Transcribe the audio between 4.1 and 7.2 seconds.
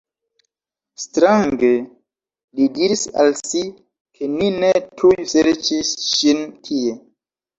ke ni ne tuj serĉis ŝin tie.